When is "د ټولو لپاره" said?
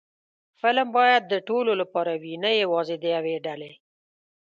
1.27-2.13